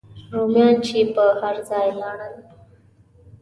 رومیان 0.33 0.75
چې 0.85 0.97
به 1.15 1.25
هر 1.41 1.55
ځای 1.69 1.87
لاړل. 2.01 2.35